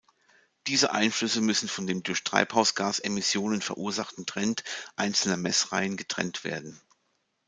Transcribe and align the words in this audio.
Diese 0.65 0.93
Einflüsse 0.93 1.41
müssen 1.41 1.69
von 1.69 1.85
dem 1.85 2.01
durch 2.01 2.23
Treibhausgasemissionen 2.23 3.61
verursachten 3.61 4.25
Trend 4.25 4.63
einzelner 4.95 5.37
Messreihen 5.37 5.95
getrennt 5.95 6.43
werden. 6.43 6.81